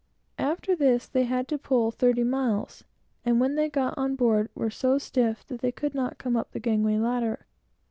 After 0.39 0.75
this, 0.75 1.07
they 1.07 1.25
had 1.25 1.47
to 1.49 1.59
pull 1.59 1.91
thirty 1.91 2.23
miles, 2.23 2.83
and 3.23 3.39
when 3.39 3.53
they 3.53 3.69
got 3.69 3.93
on 3.99 4.15
board, 4.15 4.49
were 4.55 4.71
so 4.71 4.97
stiff 4.97 5.45
that 5.45 5.61
they 5.61 5.71
could 5.71 5.93
not 5.93 6.17
come 6.17 6.35
up 6.35 6.53
the 6.53 6.59
gangway 6.59 6.97
ladder. 6.97 7.45